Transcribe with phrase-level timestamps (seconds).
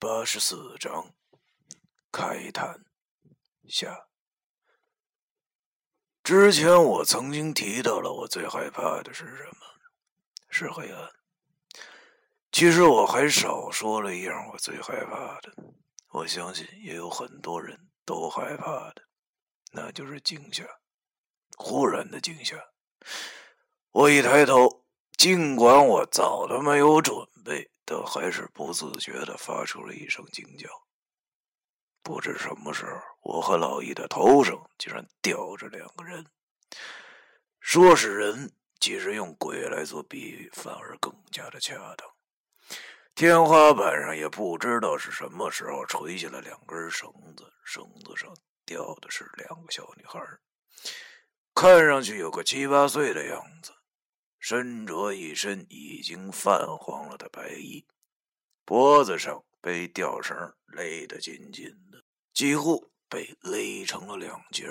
[0.00, 1.12] 八十四章
[2.12, 2.84] 开坛
[3.68, 4.06] 下。
[6.22, 9.56] 之前我曾经提到了，我最害怕的是什么？
[10.48, 11.10] 是黑暗。
[12.52, 15.52] 其实我还少说了一样，我最害怕的，
[16.10, 19.02] 我相信也有很多人都害怕的，
[19.72, 20.64] 那就是惊吓，
[21.56, 22.56] 忽然的惊吓。
[23.90, 24.84] 我一抬头，
[25.16, 27.72] 尽管我早都没有准备。
[27.90, 30.68] 但还是不自觉的发出了一声惊叫。
[32.02, 36.26] 不知什么时候，我和老易的头上竟然吊着两个人。
[37.60, 42.06] 说是人，其实用鬼来做比喻反而更加的恰当。
[43.14, 48.36] 天花板上也不知道是什么时候垂下了两根绳子，绳子上
[48.66, 50.20] 吊的是两个小女孩，
[51.54, 53.72] 看上去有个七八岁的样子。
[54.50, 57.86] 身着一身已经泛黄了的白衣，
[58.64, 60.34] 脖子上被吊绳
[60.64, 64.66] 勒得紧紧的，几乎被勒成了两截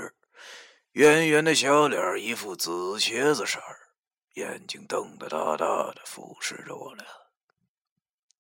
[0.94, 3.94] 圆圆的小脸一副紫茄子色儿，
[4.34, 7.06] 眼睛瞪得大大的，俯视着我俩，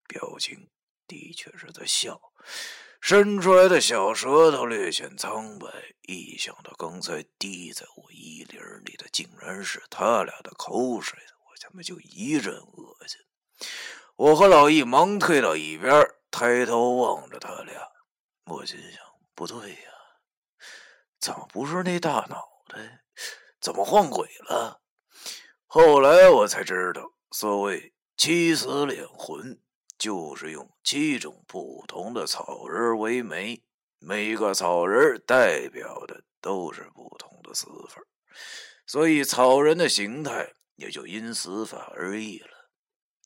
[0.08, 0.72] 表情
[1.06, 2.20] 的确是在笑，
[3.00, 5.68] 伸出来的小舌头略显苍白。
[6.08, 11.20] 一想到刚才滴在我衣领里的竟然是他俩的口水，
[11.60, 13.20] 他妈就一阵恶心。
[14.16, 17.74] 我和老易忙退到一边，抬头望着他俩。
[18.46, 19.02] 我心想：
[19.36, 19.92] 不对呀，
[21.20, 23.04] 怎么不是那大脑袋？
[23.60, 24.82] 怎么换鬼了？
[25.66, 29.60] 后来我才知道，所谓七死两魂。
[30.00, 33.64] 就是用七种不同的草人为媒，
[33.98, 38.00] 每个草人代表的都是不同的死法，
[38.86, 42.70] 所以草人的形态也就因死法而异了。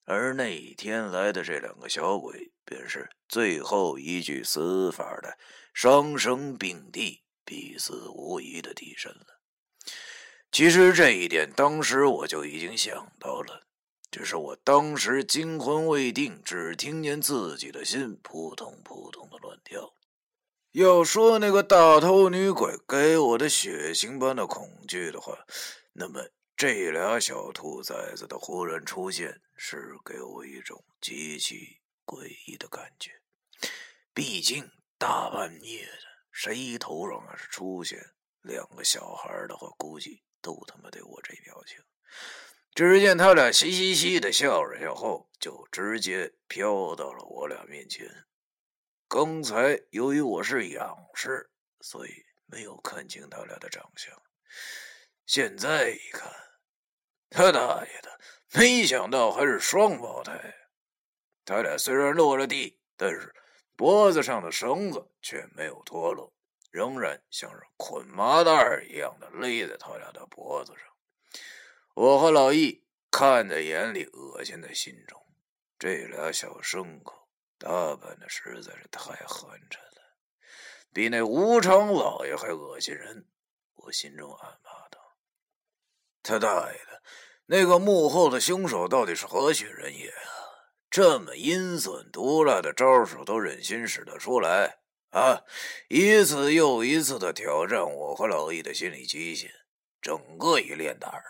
[0.05, 5.37] 而那一天来的这两个小鬼，便是最后一具死法的
[5.73, 9.39] 双生并蒂、必死无疑的替身了。
[10.51, 13.67] 其实这一点，当时我就已经想到了。
[14.09, 19.93] 只是我当时惊魂未定，只听见自己的心扑通扑通的乱跳。
[20.73, 25.45] 要说那个大头女鬼给我的血腥般的恐惧的话，
[25.93, 26.27] 那么
[26.61, 33.19] 这俩小兔崽子的忽然出现，是给我一种极其诡异的感觉。
[34.13, 37.97] 毕竟大半夜的，谁头上要是出现
[38.43, 41.79] 两个小孩的话，估计都他妈得我这表情。
[42.75, 48.07] 只见他俩嘻嘻嘻的笑着笑后，就直接飘到了我俩面前。
[49.07, 52.11] 刚才由于我是仰视，所以
[52.45, 54.13] 没有看清他俩的长相。
[55.25, 56.31] 现在一看，
[57.31, 58.19] 他大爷的，
[58.51, 60.53] 没想到还是双胞胎。
[61.45, 63.33] 他俩虽然落了地，但是
[63.75, 66.33] 脖子上的绳子却没有脱落，
[66.69, 70.85] 仍然像是捆麻袋一样的勒在他俩的脖子上。
[71.93, 75.19] 我和老易看在眼里，恶心在心中。
[75.79, 77.27] 这俩小牲口
[77.57, 80.01] 打扮的实在是太寒碜了，
[80.93, 83.25] 比那吴常老爷还恶心人。
[83.75, 84.70] 我心中暗骂
[86.23, 87.01] ：“他大爷的，
[87.47, 90.29] 那个幕后的凶手到底是何许人也啊？
[90.89, 94.79] 这么阴损毒辣的招数都忍心使得出来
[95.11, 95.41] 啊！
[95.87, 99.49] 一次又一次的挑战我和老易的心理极限，
[100.01, 101.23] 整个一练胆儿。”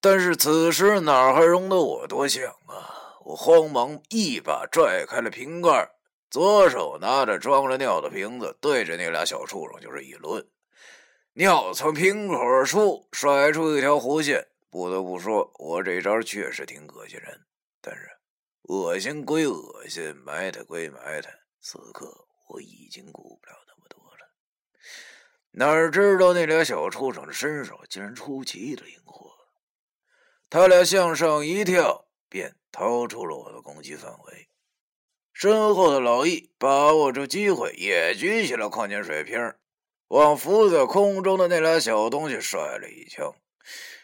[0.00, 3.16] 但是此时哪还容得我多想啊！
[3.24, 5.90] 我慌忙一把拽开了瓶盖，
[6.28, 10.44] 左手拿着装着尿的瓶子，对着那俩小畜生就是一抡，
[11.34, 14.48] 尿从瓶口而出，甩出一条弧线。
[14.68, 17.46] 不得不说，我这招确实挺恶心人。
[17.80, 18.10] 但是
[18.64, 24.28] 恶心归恶心，埋汰归埋汰，此刻我已经顾不了那么多了。
[25.52, 29.30] 哪知道那俩小畜生的身手竟然出奇的灵活。
[30.50, 34.48] 他俩向上一跳，便逃出了我的攻击范围。
[35.32, 39.54] 身后的老易把握住机会，也举起了矿泉水瓶，
[40.12, 43.34] 往浮在空中的那俩小东西甩了一枪。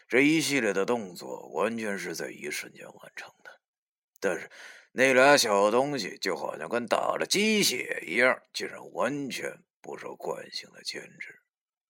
[0.07, 3.51] 这一系列的动作完全是在一瞬间完成的，
[4.19, 4.49] 但是
[4.91, 11.41] 那俩小东西就好像跟打了鸡血一样，竟然完全不受惯性的牵制。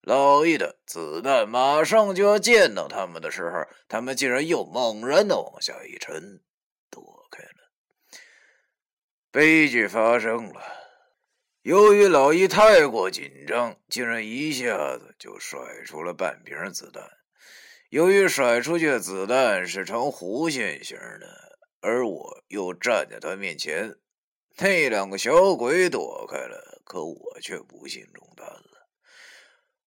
[0.02, 6.42] 老易的子弹马上就要见到他们的时候，他们竟然又猛然的往下一沉，
[6.92, 7.70] 躲开了。
[9.32, 10.62] 悲剧发生了，
[11.62, 17.04] 由于老易太过紧张，竟然一下子就甩出了半瓶子弹。
[17.90, 23.98] 由于甩出去的子弹是呈弧线型的，而我又站在他面前，
[24.58, 28.88] 那两个小鬼躲开了，可我却不幸中弹了。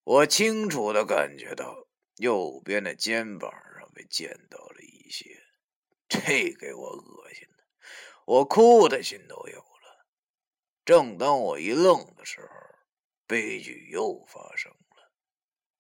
[0.05, 1.87] 我清楚的感觉到
[2.17, 5.25] 右边的肩膀上被溅到了一些，
[6.07, 7.65] 这给我恶心的，
[8.27, 9.72] 我哭的心都有。
[10.85, 12.49] 正当我一愣的时候，
[13.27, 14.79] 悲剧又发生了。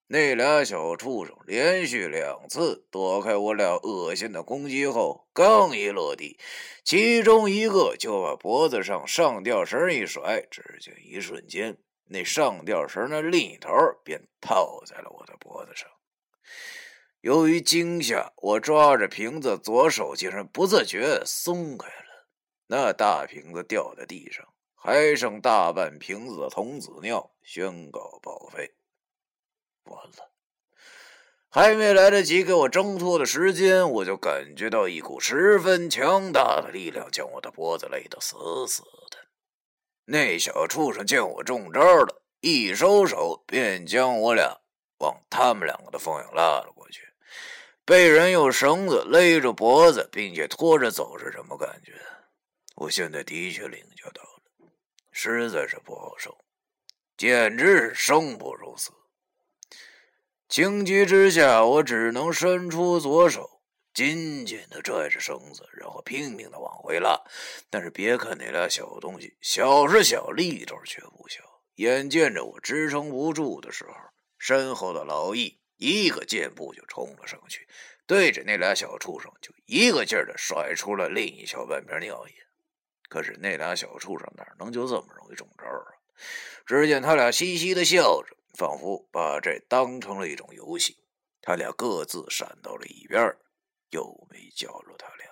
[0.07, 6.39] 那俩小畜生连续两次躲开我俩恶心的攻击后，刚一落地，
[6.85, 13.71] 其中一个就把脖子上上吊绳一甩，只见一瞬间，那上吊绳的另一头
[14.05, 15.89] 便套在了我的脖子上。
[17.23, 22.27] 由于惊吓，我抓着瓶子，左手竟然不自觉松开了，
[22.67, 24.53] 那大瓶子掉在地上，
[24.85, 28.75] 还剩大半瓶子的童子尿，宣告报废。
[29.85, 30.33] 完了，
[31.49, 38.37] 还没来得及给我挣脱的时间，我就感觉到一股十分强大的力量将我的脖子勒得死
[38.67, 39.19] 死的。
[40.07, 44.63] 那小畜生见我中招了，一收手便将我俩
[44.99, 47.03] 往他们两个的方向拉了过去。
[47.85, 51.93] 被人用绳子勒着脖子，并且拖着走是什么感觉？
[52.75, 54.32] 我现在的确领教到了，
[55.13, 56.37] 实在是不好受，
[57.17, 58.91] 简直是生不如死。
[60.49, 63.63] 情急之下，我只能伸出左手，
[63.95, 67.19] 紧紧的拽着绳子，然后拼命的往回拉。
[67.71, 71.41] 但是别看那俩小东西小是小，力道却不小。
[71.77, 73.95] 眼见着我支撑不住的时候，
[74.39, 77.67] 身后的老易一个箭步就冲了上去，
[78.07, 82.35] 对着那俩小畜生就一个劲儿的甩出了另一小半瓶尿液。
[83.13, 85.93] 可是那俩小畜生哪能就这么容易中招啊？
[86.65, 88.35] 只见他俩嘻嘻的笑着。
[88.55, 90.99] 仿佛把这当成了一种游戏，
[91.41, 93.35] 他俩各自闪到了一边，
[93.89, 95.27] 又没叫住他俩。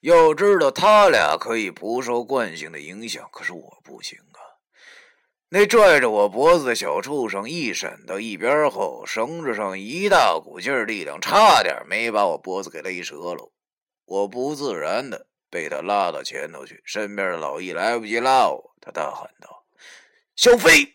[0.00, 4.58] 要知道，他俩可以不受惯性的影响，可是我不行啊！
[5.50, 13.52] 那拽着我脖子的小畜生一闪到一边后，绳子上一大股劲儿力量，差点没把我脖子给勒折了。
[14.04, 19.66] 我不自然的被他拉到前头去，身边的老易来不及拉我，他大喊道
[20.34, 20.94] ：“小飞！”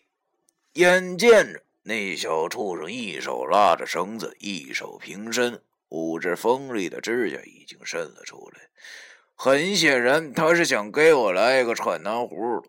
[0.73, 8.61] 眼见着那小畜生一手拉着绳子，一手平伸，五只锋利的指甲已经伸了出来。
[9.35, 12.65] 很显然，他是想给我来一个串糖葫芦。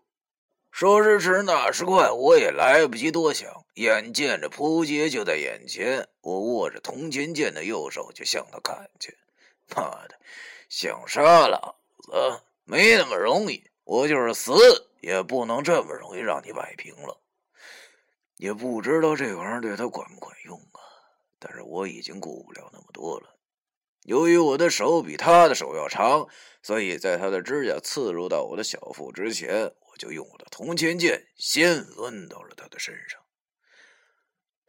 [0.71, 9.17] 说时迟，那时快，我也来不及多想，眼见着扑街就在眼前，我握着铜钱剑的右手就向他砍去。
[9.75, 10.19] 妈的，
[10.69, 11.78] 想杀了
[12.09, 14.51] 子没那么容易，我就是死
[15.01, 17.21] 也不能这么容易让你摆平了。
[18.37, 20.79] 也不知道这玩意儿对他管不管用啊！
[21.39, 23.35] 但是我已经顾不了那么多了。
[24.03, 26.27] 由于我的手比他的手要长，
[26.63, 33.19] 所以在他的指甲刺入到我的小腹之前，我就用我的铜钱剑先抡到了他的身上。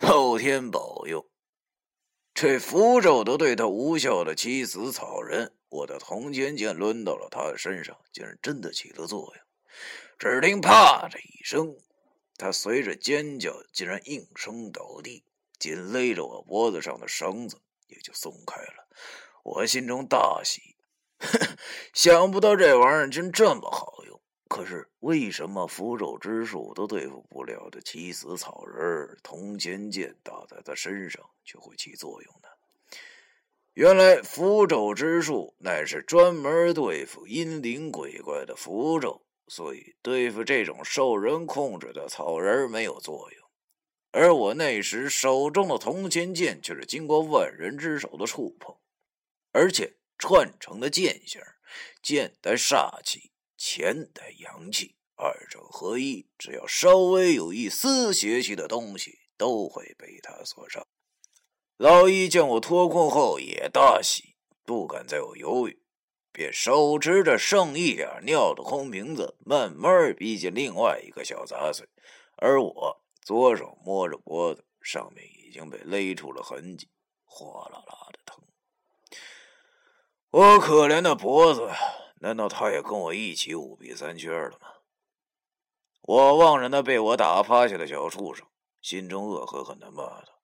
[0.01, 1.31] 后天保佑，
[2.35, 9.45] 这符咒都对他无效的七死草人，我的铜钱剑抡到了他的身上，竟然真的起了作用。
[10.19, 11.75] 只听“啪”的一声。
[12.37, 15.25] 他随着尖叫，竟然应声倒地，
[15.59, 18.89] 紧勒着我脖子上的绳子也就松开了。
[19.43, 20.77] 我心中大喜，
[21.93, 24.21] 想不到这玩意儿竟这么好用。
[24.49, 32.49] 可是为什么符咒之术都对付不了的起死草人，铜钱剑打在他身上却会起作用呢？
[33.75, 39.27] 原来符咒之术乃是专门对付阴灵鬼怪的符咒。
[39.49, 43.51] 所以对付这种受人控制的草人没有作用，
[44.13, 48.77] 而我那时手中的铜钱剑却是经过万人之手的触碰，
[49.51, 51.41] 而且串成的剑形，
[52.01, 60.87] 剑带煞气，钱带阳气，二者合一，只要稍微有一丝邪气的东西，都会被他所伤。
[61.81, 65.83] 老一见我脱困后也大喜，不敢再有犹豫。
[66.31, 71.89] 便手持着剩一点尿的空瓶子，慢慢逼近另外一个小杂碎，
[72.37, 76.91] 而我左手摸着脖子，上面已经被勒出了痕迹，
[77.25, 78.45] 哗啦啦的疼。
[80.33, 81.67] 我可怜的脖子，
[82.21, 84.69] 难道他也跟我一起五弊三缺了吗？
[86.03, 88.47] 我望着那被我打趴下的小畜生，
[88.83, 90.43] 心中恶狠狠的骂道：“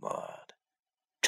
[0.00, 0.51] 妈的，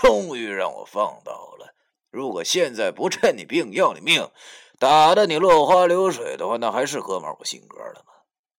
[0.05, 1.75] 终于让我放倒了！”
[2.13, 4.31] 如果现在不趁你病要你命，
[4.79, 8.13] 打得你落花流水的话，那还是哥们儿我性格了吗？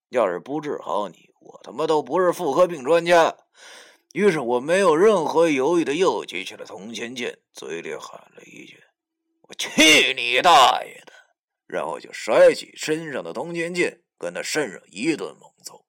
[0.08, 3.36] 要是不治好你，我他妈都不是妇科病专家。
[4.12, 8.82] 于是我没有任何犹豫的又举起了铜钱剑，嘴里喊了一句
[9.48, 11.12] ：“我去你大爷的！”
[11.66, 15.84] 然后就甩起身上的铜钱剑，跟他身上一顿猛揍，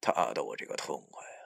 [0.00, 1.44] 打得我这个痛快啊！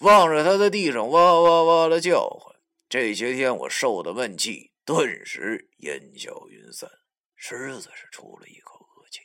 [0.00, 2.49] 望着他在地上哇哇哇的叫唤，
[2.90, 6.90] 这些天我受的闷气顿时烟消云散，
[7.36, 9.20] 实在是出了一口恶气。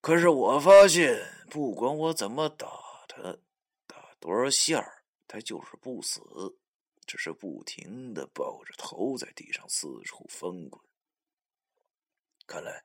[0.00, 2.68] 可是我发现，不管我怎么打
[3.08, 3.38] 他，
[3.88, 6.20] 打多少下儿，他就是不死，
[7.04, 10.80] 只是不停的抱着头在地上四处翻滚。
[12.46, 12.84] 看来，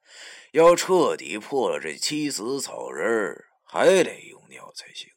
[0.53, 5.13] 要彻底破了这七死草人还得用尿才行。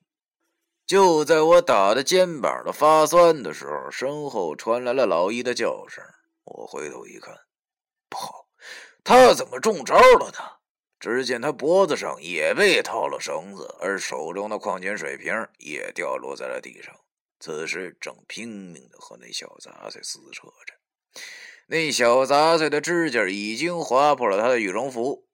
[0.90, 6.02] 就在我打的肩膀都发酸的时候，身后传来了老一的叫声。
[6.42, 7.32] 我回头一看，
[8.08, 8.48] 不好，
[9.04, 10.38] 他怎么中招了呢？
[10.98, 16.92] 只见他脖子上也被套了绳子，而手中的矿泉水瓶也掉落在了地上。
[17.38, 21.22] 此时正拼命的和那小杂碎撕扯着。
[21.68, 25.28] 那小杂碎的指甲已经划破了他的羽绒服，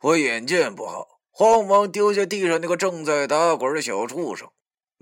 [0.00, 4.50] 我眼见不好，慌忙丢下地上那个正在打滚的小畜生，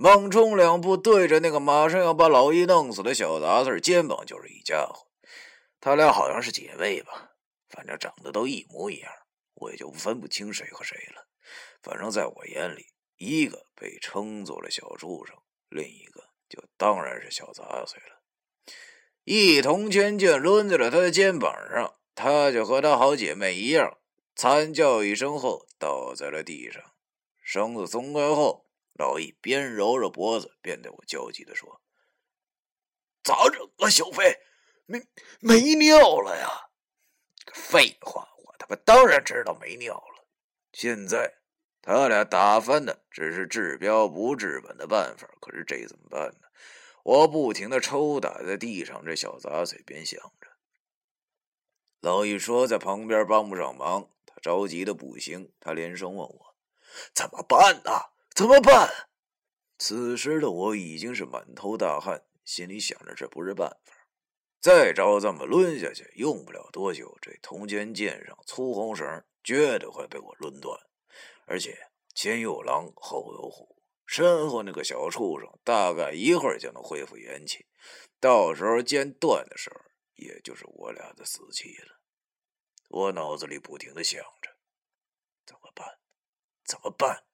[0.03, 5.07] 猛冲两步，对着那个马上要把老易弄死的小杂碎肩膀就是一家伙。
[5.79, 7.33] 他俩好像是姐妹吧，
[7.69, 9.13] 反正长得都一模一样，
[9.57, 11.29] 我也就分不清谁和谁了。
[11.83, 12.87] 反正在我眼里，
[13.19, 15.37] 一个被称作了小畜生，
[15.69, 18.23] 另一个就当然是小杂碎了。
[19.25, 23.99] 一铜钱剑抡在了他的肩膀上，他就和他好姐妹一样，
[24.35, 26.83] 惨叫一声后倒在了地上。
[27.43, 28.65] 绳子松开后，
[29.01, 31.81] 老易边揉着脖子边对我焦急地说
[33.25, 34.39] ：“咋整啊，小飞？
[34.85, 35.03] 没
[35.41, 36.69] 没尿了呀？”
[37.55, 40.27] 废话，我他妈当然知道没尿了。
[40.75, 41.39] 现在
[41.81, 46.49] 他俩打翻的只是治标不治本的办法，可是这怎么办呢？
[47.03, 50.49] 我不停的抽打在地上这小杂碎，边想着。
[52.01, 56.55] 老易说在旁边帮不上忙，他着急的不行，他连声问我
[57.15, 57.93] ：“怎么办呢？
[58.41, 58.91] 怎么办？”
[59.77, 63.93] 此时的我已经是满头大汗，心里想着这不是办法，
[64.63, 70.81] 再照这么抡下去，用不了多久，这铜钱剑上粗红绳绝对会被我抡断，
[71.45, 73.77] 而且前有狼，后有虎。
[74.07, 77.67] 身后那个小畜生大概一会儿就能恢复元气，
[78.19, 79.83] 到时候剑断的时候，
[80.15, 82.01] 也就是我俩的死期了。
[82.89, 84.57] 我脑子里不停的想着，
[85.45, 85.99] 怎么办？
[86.65, 87.25] 怎么办？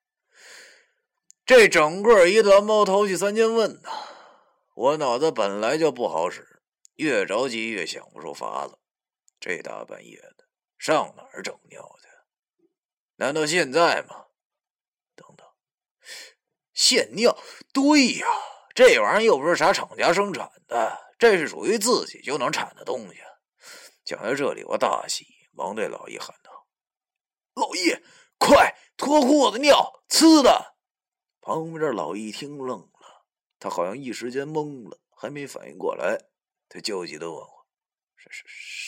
[1.47, 3.91] 这整个一团猫头去三千问呐！
[4.75, 6.61] 我脑子本来就不好使，
[6.97, 8.77] 越着急越想不出法子。
[9.39, 12.09] 这大半夜的，上哪儿整尿去？
[13.15, 14.25] 难道现在吗？
[15.15, 15.47] 等等，
[16.75, 17.39] 现尿，
[17.73, 18.27] 对呀，
[18.75, 23.21] 这玩意儿又不是啥厂家生产的，这是属于自己就能产的东西。
[24.05, 26.67] 讲到这里，我大喜，忙对老易喊道
[27.55, 27.97] ：“老易，
[28.37, 30.75] 快脱裤子尿，呲的！”
[31.47, 33.25] 旁边这老易听愣了，
[33.61, 36.19] 他好像一时间懵了，还没反应过来，
[36.69, 37.67] 他焦急的问我
[38.19, 38.45] ：“是是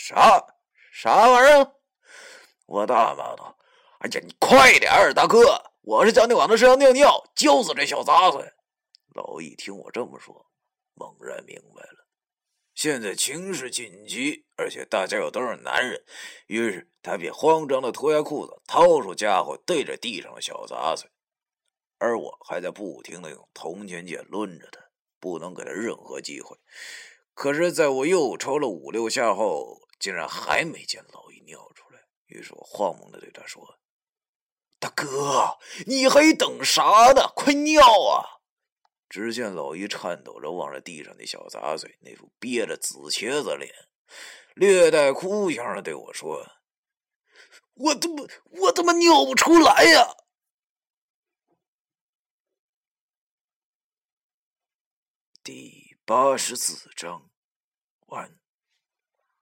[0.09, 0.45] 啥
[0.93, 1.73] 啥玩意儿？”
[2.67, 3.57] 我大骂道
[4.03, 5.38] ：“哎呀，你快点儿大哥！”
[5.83, 8.53] 我是叫你往他身上尿尿，浇死这小杂碎。
[9.15, 10.50] 老易听我这么说，
[10.95, 12.09] 猛然明白了，
[12.75, 16.05] 现在情势紧急，而且大家又都是男人，
[16.49, 21.09] 于是他便慌张的脱下裤子，掏出家伙对着地上的小杂碎，
[21.99, 24.81] 而我还在不停的用铜钱剑抡着他，
[25.21, 26.57] 不能给他任何机会。
[27.35, 33.78] 可是，在我又抽了五六下后，竟然还没见老易尿出来，于是我慌忙的对他说。
[34.81, 37.33] 大哥，你还等啥呢？
[37.35, 38.38] 快尿啊！
[39.09, 43.73] 只见老易颤抖着望着地上那小杂碎，那副憋着紫茄子脸，
[44.55, 46.47] 略带哭腔的对我说
[47.75, 48.23] ：“我他妈，
[48.61, 50.14] 我他妈尿不出来呀！”
[55.50, 57.31] 第八十四章
[58.09, 58.38] 完。